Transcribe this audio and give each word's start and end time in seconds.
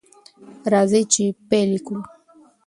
راځئ 0.71 1.03
چې 1.13 1.23
پیل 1.49 1.69
یې 1.75 1.79
کړو. 1.85 2.01